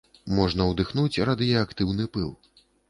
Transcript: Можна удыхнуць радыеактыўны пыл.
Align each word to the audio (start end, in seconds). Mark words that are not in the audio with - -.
Можна 0.37 0.67
удыхнуць 0.71 1.21
радыеактыўны 1.31 2.11
пыл. 2.19 2.35